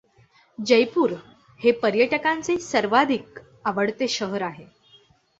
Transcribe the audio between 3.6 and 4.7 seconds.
आवडते शहर आहे.